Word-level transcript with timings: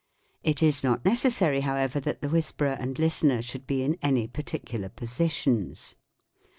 It 0.41 0.63
is 0.63 0.83
not 0.83 1.05
necessary, 1.05 1.59
however, 1.59 1.99
that 1.99 2.21
the 2.23 2.29
whisperer 2.29 2.75
and 2.79 2.97
listener 2.97 3.39
should 3.43 3.67
be 3.67 3.83
in 3.83 3.99
any 4.01 4.27
particular 4.27 4.89
positions. 4.89 5.93